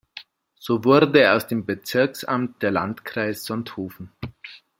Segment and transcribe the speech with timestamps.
[0.55, 4.11] So wurde aus dem Bezirksamt der Landkreis Sonthofen.